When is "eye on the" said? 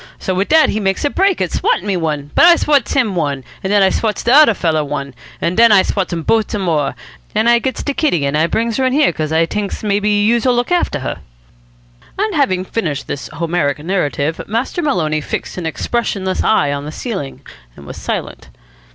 16.43-16.91